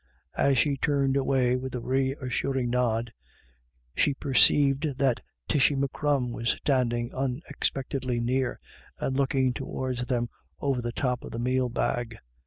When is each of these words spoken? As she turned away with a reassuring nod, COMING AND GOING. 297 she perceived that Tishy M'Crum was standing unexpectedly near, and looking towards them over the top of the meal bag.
As 0.35 0.57
she 0.57 0.77
turned 0.77 1.15
away 1.15 1.55
with 1.55 1.75
a 1.75 1.79
reassuring 1.79 2.71
nod, 2.71 3.13
COMING 3.95 4.15
AND 4.17 4.19
GOING. 4.19 4.33
297 4.33 4.33
she 4.33 4.93
perceived 4.95 4.97
that 4.97 5.19
Tishy 5.47 5.75
M'Crum 5.75 6.31
was 6.31 6.49
standing 6.57 7.13
unexpectedly 7.13 8.19
near, 8.19 8.59
and 8.97 9.15
looking 9.15 9.53
towards 9.53 10.05
them 10.07 10.27
over 10.59 10.81
the 10.81 10.91
top 10.91 11.23
of 11.23 11.29
the 11.29 11.37
meal 11.37 11.69
bag. 11.69 12.17